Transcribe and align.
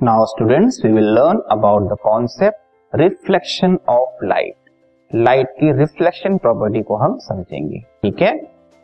Now 0.00 0.24
students, 0.26 0.80
we 0.84 0.92
will 0.92 1.12
learn 1.12 1.40
about 1.50 1.88
the 1.88 1.96
concept 1.96 2.58
reflection 2.92 3.72
of 3.88 4.20
light. 4.22 4.56
Light 5.14 5.48
की 5.50 5.72
reflection 5.72 6.36
property 6.36 6.82
को 6.82 6.96
हम 6.96 7.16
समझेंगे। 7.18 7.78
ठीक 8.02 8.20
है? 8.22 8.32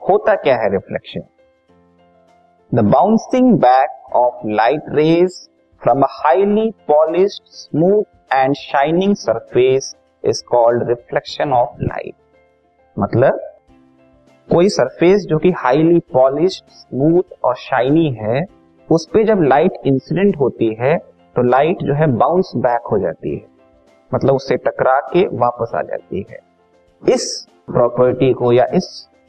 होता 0.03 0.35
क्या 0.35 0.57
है 0.57 0.71
reflection 0.73 1.21
the 2.75 2.85
bouncing 2.85 3.53
back 3.59 4.17
of 4.17 4.47
light 4.47 4.83
rays 4.89 5.37
from 5.83 6.03
a 6.03 6.09
highly 6.11 6.69
polished 6.89 7.43
smooth 7.51 8.35
and 8.35 8.55
shining 8.55 9.15
surface 9.17 9.95
is 10.25 10.43
called 10.45 10.89
reflection 10.89 11.53
of 11.53 11.83
light 11.83 12.15
मतलब 12.99 13.41
कोई 14.51 14.69
सरफेस 14.69 15.27
जो 15.27 15.39
कि 15.39 15.51
हाईली 15.51 15.99
पॉलिश्ड 15.99 16.65
स्मूथ 16.71 17.39
और 17.45 17.55
शाइनी 17.57 18.11
है 18.13 18.45
उस 18.89 19.07
पे 19.13 19.25
जब 19.25 19.43
लाइट 19.43 19.73
इंसिडेंट 19.87 20.37
होती 20.37 20.75
है 20.81 20.97
तो 21.37 21.43
लाइट 21.43 21.83
जो 21.83 21.95
है 21.95 22.07
बाउंस 22.17 22.53
बैक 22.57 22.87
हो 22.93 22.99
जाती 22.99 23.35
है। 23.35 23.47
मतलब 24.13 24.35
उससे 24.35 24.57
टकरा 24.57 24.99
के 25.13 25.27
वापस 25.37 25.73
आ 25.75 25.83
जाती 25.83 26.25
है। 26.31 26.39
इस 27.03 27.47
प्रॉपर्टी 27.69 28.33
को 28.33 28.53
या 28.53 28.67
इस 28.75 28.87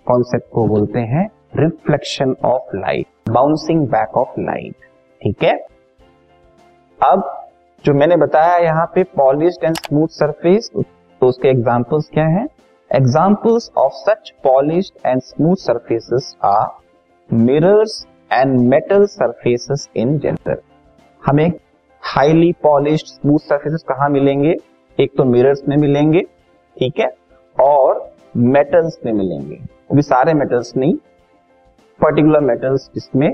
कॉन्सेप्ट 0.08 0.49
को 0.54 0.66
बोलते 0.68 0.99
हैं 1.12 1.30
reflection 1.58 2.36
of 2.46 2.76
light 2.76 3.30
bouncing 3.30 3.88
back 3.88 4.18
of 4.18 4.40
light 4.40 4.76
ठीक 5.22 5.44
है? 5.44 5.55
अब 6.99 7.32
जो 7.85 7.94
मैंने 7.94 8.16
बताया 8.18 8.58
यहाँ 8.58 8.85
पे 8.96 9.04
पॉलिश्ड 9.16 9.63
एंड 9.63 9.76
स्मूथ 9.77 10.08
सरफेस 10.12 10.70
तो 10.76 11.27
उसके 11.27 11.48
एग्जांपल्स 11.49 12.10
क्या 12.13 12.26
हैं? 12.27 12.48
Examples 12.91 13.72
of 13.77 13.94
such 14.02 14.34
polish 14.44 14.91
and 15.05 15.22
smooth 15.22 15.55
surfaces 15.60 16.35
are 16.46 16.68
mirrors 17.30 18.05
and 18.32 18.60
metal 18.70 19.05
surfaces 19.08 19.88
in 19.96 20.18
general 20.20 20.58
हमें 21.24 21.52
हाईली 22.04 22.52
पॉलिश 22.63 23.04
स्मूथ 23.05 23.40
सर्फेसेस 23.40 23.84
कहा 23.90 24.08
मिलेंगे? 24.10 24.55
एक 24.98 25.12
तो 25.18 25.24
मिरर्स 25.26 25.62
में 25.70 25.76
मिलेंगे, 25.77 26.22
ठीक 26.77 26.99
है? 26.99 27.08
और 27.58 28.10
मेटल्स 28.38 28.98
में 29.05 29.12
मिलेंगे। 29.14 29.55
वो 29.55 29.96
भी 29.96 30.02
सारे 30.02 30.34
मेटल्स 30.34 30.76
नहीं 30.77 30.96
पर्टिकुलर 32.02 32.40
मेटल्स 32.41 32.90
जिसमें 32.96 33.32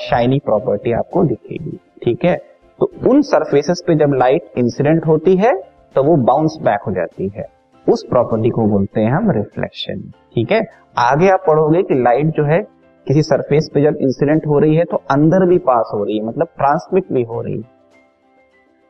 शाइनी 0.00 0.38
प्रॉपर्टी 0.44 0.92
आपको 0.92 1.24
दिखेगी, 1.24 1.78
ठीक 2.04 2.24
है? 2.24 2.36
तो 2.78 2.90
उन 3.10 3.22
सरफेसेस 3.22 3.82
पे 3.86 3.94
जब 3.96 4.14
लाइट 4.14 4.58
इंसिडेंट 4.58 5.06
होती 5.06 5.36
है 5.36 5.52
तो 5.96 6.02
वो 6.04 6.16
बाउंस 6.24 6.56
बैक 6.62 6.80
हो 6.86 6.92
जाती 6.92 7.28
है। 7.28 7.44
उस 7.86 8.04
प्रॉपर्टी 8.06 8.50
को 8.50 8.66
बोलते 8.68 9.00
हैं 9.00 9.12
हम 9.12 9.30
रिफ्लेक्शन 9.30 10.00
ठीक 10.34 10.52
है? 10.52 10.60
आगे 10.98 11.28
आप 11.30 11.44
पढ़ोगे 11.46 11.82
कि 11.82 11.94
लाइट 11.94 12.26
जो 12.36 12.44
है 12.44 12.60
किसी 13.08 13.22
सरफेस 13.22 13.70
पे 13.74 13.82
जब 13.82 13.98
इंसिडेंट 14.02 14.46
हो 14.46 14.58
रही 14.58 14.74
है 14.76 14.84
तो 14.84 14.96
अंदर 15.10 15.44
भी 15.48 15.58
पास 15.66 15.90
हो 15.94 16.02
रही 16.04 16.18
है 16.18 16.24
मतलब 16.24 16.48
ट्रांसमिट 16.56 17.12
भी 17.12 17.22
हो 17.24 17.40
रही 17.42 17.54
है। 17.54 17.76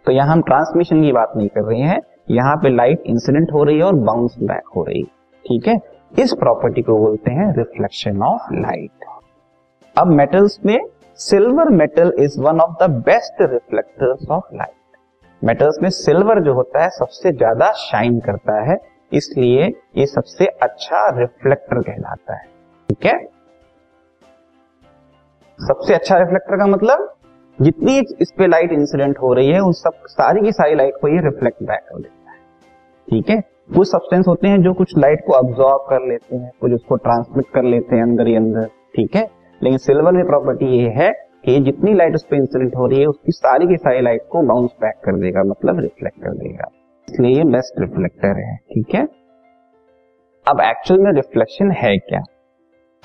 तो 0.07 0.13
यहाँ 0.13 0.33
हम 0.33 0.43
ट्रांसमिशन 0.43 1.03
की 1.03 1.13
बात 1.13 1.33
नहीं 1.37 1.49
कर 1.49 1.63
रहे 1.63 1.81
हैं, 1.81 2.01
यहाँ 2.31 2.57
पे 2.57 2.69
लाइट 2.69 3.03
इंसिडेंट 3.07 3.53
हो 3.53 3.63
रही 3.65 3.79
है 3.79 3.85
और 3.85 3.95
बाउंस 4.07 4.37
बैक 4.41 4.69
हो 4.77 4.85
रही 4.85 5.01
है, 5.01 5.07
ठीक 5.45 5.69
है? 5.69 5.79
इस 6.15 6.33
प्रॉपर्टी 6.41 6.83
को 6.83 6.99
बोलते 6.99 7.31
हैं 7.33 7.53
रिफ्लेक्शन 7.57 8.23
ऑफ़ 8.25 8.53
लाइट 8.55 9.07
अब 9.97 10.13
मेटल्स 10.13 10.59
में 10.67 10.79
silver 11.19 11.69
metal 11.77 12.13
is 12.19 12.41
one 12.41 12.61
of 12.61 12.75
the 12.83 12.91
best 13.07 13.43
reflectors 13.43 14.29
of 14.31 14.55
light 14.55 14.77
metals 15.43 15.79
में 15.83 15.91
सिल्वर 15.93 16.43
जो 16.45 16.55
होता 16.55 16.83
है 16.83 16.91
सबसे 16.91 17.33
ज़्यादा 17.33 17.73
शाइन 17.81 18.19
करता 18.21 18.61
है, 18.63 18.79
इसलिए 19.13 19.73
ये 19.97 20.07
सबसे 20.09 20.47
अच्छा 20.63 21.09
रिफ्लेक्टर 21.19 21.81
कहलाता 21.83 22.37
है, 22.37 22.47
ठीक 22.89 23.07
है? 23.07 23.19
सबसे 25.69 25.95
अच्छा 25.95 26.19
रिफ्लेक्टर 26.19 26.57
का 26.57 26.67
मतलब 26.67 27.15
जितनी 27.61 27.99
इस 27.99 28.33
पे 28.39 28.47
लाइट 28.47 28.73
इंसिडेंट 28.73 29.19
हो 29.19 29.33
रही 29.33 29.51
है, 29.51 29.61
उन 29.61 29.73
सब, 29.73 29.91
सारी 30.07 30.41
की 30.41 30.53
सारी 30.53 30.75
लाइट 30.75 30.95
को 31.01 31.09
ये 31.09 31.17
रिफ्लेक्ट 31.17 31.63
बैक 31.63 31.81
कर 31.81 32.01
देता 32.01 32.31
है। 32.31 32.37
ठीक 33.11 33.31
है? 33.31 33.41
कुछ 33.77 33.89
सब्सटेंस 33.89 34.25
होते 34.29 34.49
हैं 34.49 34.63
जो 34.63 34.75
कुछ 34.75 34.99
लाइट 34.99 35.21
को 35.27 35.33
अब्सॉर्ब 35.33 35.81
कर 35.89 36.09
लेते 36.09 36.37
हैं, 36.37 36.53
कुछ 36.61 36.73
उसको 36.73 36.97
ट्रांसमिट 36.97 37.45
कर 37.55 37.63
लेते 37.63 37.97
हैं 37.97 38.03
अंदर 38.03 38.27
ही 38.27 38.37
अंदर। 38.37 38.67
ठीक 38.67 39.17
है? 39.17 39.29
लेकिन 39.63 39.79
सिल्वर 39.79 40.13
में 40.13 40.27
प्रॉपर्टी 40.27 40.67
ये 40.67 40.89
है 40.89 41.13
कि 41.45 41.61
जितनी 41.61 41.95
लाइट 41.95 42.15
उस 42.15 42.25
पर 42.25 42.37
इंसिडेंट 42.37 42.77
हो 42.77 42.87
रही 42.87 43.01
है, 43.01 43.07
उसकी 43.07 43.33
सारी 43.33 43.67
की 43.67 43.77
सारी 43.77 44.01
लाइट 44.01 44.23
को 44.31 44.43
बाउंस 44.43 44.71
बैक 44.81 44.95
कर 45.05 45.17
देगा 45.17 45.43
मतलब 45.43 45.79
रिफ्लेक्ट 45.79 46.19
कर 46.23 46.31
देगा। 46.31 46.69
इसलिए 47.09 47.37
ये 47.37 47.45
बेस्ट 47.45 47.81
रिफ्लेक्टर 47.81 48.41
है। 48.41 48.57
ठीक 48.57 48.95
है? 48.95 49.09
अब 50.49 50.61
एक्चुअल 50.61 51.01
में 51.01 51.13
रिफ्लेक्शन 51.13 51.71
है 51.71 51.99
क्या? 51.99 52.21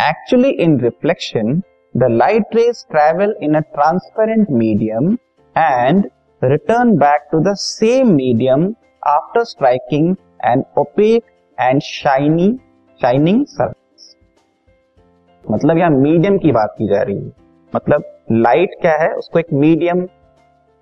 Actually 0.10 0.50
in 0.50 0.80
reflection 0.80 1.62
the 1.98 2.08
light 2.10 2.56
rays 2.56 2.86
travel 2.92 3.36
in 3.44 3.56
a 3.56 3.60
transparent 3.60 4.50
medium 4.52 5.12
and 5.56 6.06
return 6.42 6.96
back 6.98 7.28
to 7.32 7.40
the 7.40 7.54
same 7.56 8.14
medium 8.16 8.74
after 9.08 9.44
striking 9.44 10.16
and 10.46 10.64
opaque 10.78 11.24
and 11.60 11.82
shiny 11.82 12.60
shining 13.02 13.46
surface 13.46 14.16
मतलब 15.46 15.78
यहाँ 15.78 15.90
मीडियम 15.90 16.38
की 16.38 16.52
बात 16.52 16.76
की 16.78 16.88
जा 16.88 17.02
रही 17.02 17.16
है। 17.16 17.32
मतलब 17.74 18.04
लाइट 18.32 18.76
क्या 18.82 18.96
है? 18.98 19.14
उसको 19.14 19.40
एक 19.40 19.54
मीडियम 19.54 20.02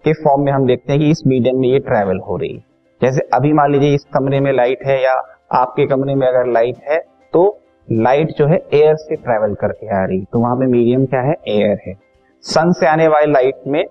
के 0.04 0.14
फॉर्म 0.14 0.42
में 0.42 0.52
हम 0.52 0.68
देखते 0.68 0.92
हैं 0.94 1.02
कि 1.02 1.10
इस 1.10 1.24
मीडियम 1.28 1.60
में 1.60 1.68
ये 1.70 1.80
ट्रेवल 1.80 2.20
हो 2.20 2.38
रही 2.38 2.54
है। 2.54 2.64
जैसे 3.02 3.22
अभी 3.34 3.54
मान 3.54 3.72
लीजिए 3.72 3.96
इस 3.96 4.06
कमरे 4.14 4.40
में 4.40 4.52
लाइट 4.54 4.86
है 4.86 5.02
या 5.04 5.14
आपके 5.54 5.86
कमरे 5.88 6.16
में 6.16 6.28
अगर 6.28 6.52
लाइट 6.52 6.78
है 6.90 7.00
तो 7.34 7.61
लाइट 7.92 8.30
जो 8.38 8.46
है 8.48 8.58
एयर 8.74 8.96
से 8.96 9.16
ट्रेवल 9.16 9.54
करके 9.54 9.88
आ 9.96 10.04
रही। 10.06 10.24
तो 10.34 10.40
वहाँ 10.40 10.56
पे 10.56 10.66
मीडियम 10.68 11.06
क्या 11.06 11.22
है? 11.22 11.36
एयर 11.48 11.78
है। 11.88 11.94
सन 12.44 12.72
से 12.72 12.88
आने 12.88 13.08
वाली 13.08 13.32
लाइट 13.32 13.68
में 13.68 13.84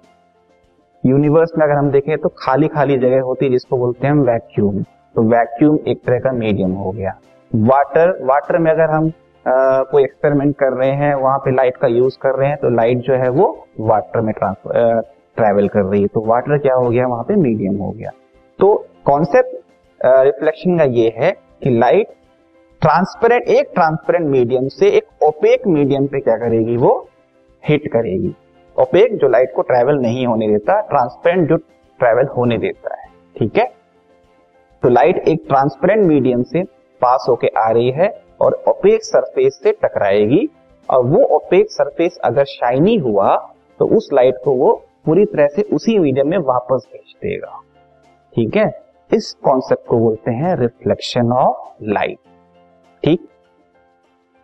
यूनिवर्स 1.04 1.50
में 1.58 1.64
अगर 1.66 1.74
हम 1.74 1.90
देखें 1.90 2.16
तो 2.18 2.28
खाली 2.38 2.68
खाली 2.68 2.98
जगह 2.98 3.20
होती 3.20 3.44
है 3.44 3.50
जिसको 3.52 3.76
बोलते 3.78 4.06
हैं 4.06 4.12
हम 4.12 4.20
वैक्यूम। 4.22 4.82
तो 4.82 5.22
वैक्यूम 5.30 5.78
एक 5.88 6.02
तरह 6.06 6.18
का 6.18 6.32
मीडियम 6.32 6.72
हो 6.74 6.90
गया। 6.90 7.18
वाटर 7.50 8.18
वाटर 8.24 8.58
में 8.58 8.70
अगर 8.70 8.90
हम 8.90 9.12
आ, 9.46 9.82
कोई 9.82 10.02
एक्सपेरिमेंट 10.04 10.54
कर 10.56 10.72
रहे 10.72 10.90
हैं 10.92 11.14
वहाँ 11.14 11.38
पे 11.38 11.50
लाइट 11.50 11.76
का 11.76 11.88
यूज़ 11.88 12.16
कर 12.22 12.34
रहे 12.38 12.48
हैं 12.48 12.56
तो 12.56 12.70
लाइट 12.70 12.98
जो 12.98 13.14
है 13.14 13.28
वो 13.30 13.46
वाटर 13.80 14.20
में 14.20 14.32
ट्रांसफ़र 14.32 15.00
ट्रेवल 15.36 15.68
कर 15.68 15.82
रही 15.82 16.00
है। 16.02 16.06
तो 16.06 16.20
वाटर 16.26 16.58
क्या 16.58 16.74
हो 16.74 16.88
गया? 16.90 17.06
वहाँ 17.06 17.24
पे 17.24 17.36
मीडियम 17.36 17.76
हो 17.76 17.90
गया। 17.90 18.10
तो 18.58 18.74
कॉन्सेप्ट 19.04 19.56
रिफ्लेक्शन 20.00 20.78
का 20.78 20.84
ये 20.84 21.12
है 21.16 21.30
कि 21.62 21.70
लाइट 21.70 22.12
ट्रांसपेरेंट 22.82 23.48
एक 23.50 23.70
ट्रांसपेरेंट 23.74 24.26
मीडियम 24.30 24.68
से 24.68 24.88
एक 24.88 25.24
ओपेक 25.24 25.66
मीडियम 25.66 26.06
पे 26.06 26.20
क्या 26.20 26.36
करेगी 26.36 26.76
वो 26.76 26.92
हिट 27.64 27.88
करेगी। 27.92 28.32
ओपेक 28.76 29.16
जो 29.16 29.28
लाइट 29.28 29.52
को 29.56 29.62
ट्रेवल 29.62 29.98
नहीं 30.02 30.26
होने 30.26 30.48
देता 30.48 30.80
ट्रांसपेरेंट 30.82 31.48
जो 31.48 31.56
ट्रेवल 31.56 32.28
होने 32.36 32.58
देता 32.58 32.94
है, 32.94 33.08
ठीक 33.36 33.58
है? 33.58 33.64
तो 34.82 34.88
लाइट 34.88 35.28
एक 35.28 35.44
ट्रांसपेरेंट 35.48 36.06
मीडियम 36.06 36.42
से 36.42 36.62
पास 37.02 37.26
होके 37.28 37.48
आ 37.58 37.68
रही 37.70 37.90
है 37.90 38.08
और 38.40 38.62
ओपेक 38.68 39.04
सरफेस 39.04 39.60
से 39.64 39.72
टकराएगी। 39.82 40.48
और 40.88 41.04
वो 41.06 41.22
ओपेक 41.36 41.70
सरफेस 41.70 42.18
अगर 42.24 42.44
शाइनी 42.46 42.96
हुआ 43.00 43.36
तो 43.80 43.88
उस 43.96 44.08
लाइट 44.12 44.40
को 44.44 44.54
वो 44.54 44.72
पूरी 45.06 45.24
तरह 45.26 45.48
से 45.48 45.62
उसी 45.74 45.98
मीडियम 45.98 46.28
में 46.28 46.38
वापस 46.46 46.88
भेज 46.92 47.14
देगा। 47.22 47.60
ठीक 48.32 48.56
है? 48.56 48.66
इस 49.10 49.32
कॉन्सेप्ट 49.44 49.86
को 49.88 49.98
बोलते 49.98 50.30
हैं 50.32 50.56
रिफ्लेक्शन 50.56 51.32
ऑफ़ 51.34 51.84
लाइट 51.90 52.18
ठीक? 53.02 53.28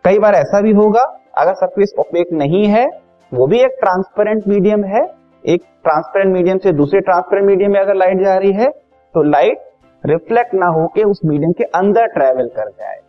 कई 0.05 0.19
बार 0.19 0.35
ऐसा 0.35 0.61
भी 0.61 0.71
होगा, 0.71 1.01
अगर 1.37 1.53
सरफेस 1.53 1.93
ओपेक 1.99 2.31
नहीं 2.33 2.65
है, 2.65 2.85
वो 3.31 3.47
भी 3.47 3.59
एक 3.59 3.77
ट्रांसपेरेंट 3.79 4.47
मीडियम 4.47 4.83
है। 4.85 5.01
एक 5.43 5.63
ट्रांसपेरेंट 5.83 6.33
मीडियम 6.33 6.57
से 6.57 6.71
दूसरे 6.73 6.99
ट्रांसपेरेंट 7.01 7.47
मीडियम 7.47 7.71
में 7.71 7.79
अगर 7.79 7.95
लाइट 7.95 8.21
जा 8.21 8.35
रही 8.37 8.51
है 8.53 8.69
तो 9.15 9.21
लाइट 9.23 9.63
रिफ्लेक्ट 10.03 10.53
ना 10.53 10.65
होके 10.67 11.03
उस 11.03 11.19
मीडियम 11.25 11.51
के 11.51 11.63
अंदर 11.75 12.07
ट्रेवल 12.07 12.47
कर 12.47 12.69
जाए। 12.69 12.99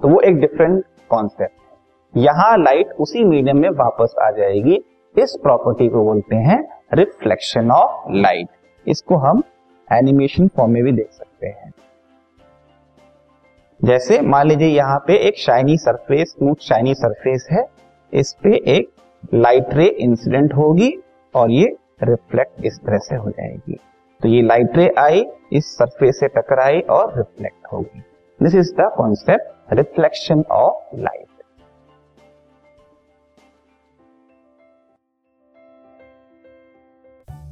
तो 0.00 0.08
वो 0.08 0.20
एक 0.20 0.40
डिफरेंट 0.40 0.84
कॉन्सेप्ट 1.10 1.52
है। 1.52 2.22
यहाँ 2.22 2.56
लाइट 2.58 2.92
उसी 3.00 3.24
मीडियम 3.24 3.58
में 3.58 3.68
वापस 3.70 4.14
आ 4.22 4.30
जाएगी। 4.30 4.78
इस 5.14 5.36
प्रॉपर्टी 5.42 5.88
को 5.88 6.04
बोलते 6.04 6.36
हैं 6.36 6.58
रिफ्लेक्शन 6.94 7.70
ऑफ़ 7.70 8.12
लाइट 8.12 8.48
इसको 8.86 9.16
हम 9.18 9.42
एनिमेशन 9.88 10.48
फॉर्म 10.48 10.72
में 10.72 10.82
भी 10.84 10.92
देख 10.92 11.10
सकते 11.12 11.46
हैं। 11.46 11.72
जैसे 13.80 14.20
मान 14.22 14.46
लीजिए 14.48 14.68
यहाँ 14.68 14.98
पे 15.06 15.16
एक 15.28 15.38
shiny 15.38 15.76
surface 15.78 16.30
smooth 16.30 16.62
shiny 16.62 16.94
surface 16.94 17.46
है, 17.52 17.64
इस 18.12 18.32
पे 18.42 18.56
एक 18.76 18.88
लाइट 19.34 19.74
रे 19.74 19.86
इंसिडेंट 19.86 20.54
होगी 20.54 20.92
और 21.34 21.50
ये 21.50 21.66
रिफ्लेक्ट 22.02 22.64
इस 22.66 22.78
तरह 22.78 22.98
से 22.98 23.16
हो 23.16 23.30
जाएगी। 23.30 23.78
तो 24.20 24.28
ये 24.28 24.42
लाइट 24.42 24.76
रे 24.76 24.88
आई, 24.98 25.24
इस 25.52 25.76
सरफेस 25.76 26.20
से 26.20 26.28
टकराई 26.28 26.80
और 26.80 27.16
रिफ्लेक्ट 27.18 27.72
होगी। 27.72 28.02
This 28.40 28.54
is 28.54 28.74
the 28.74 28.90
concept 28.96 29.72
reflection 29.72 30.44
of 30.52 30.96
light 30.96 31.26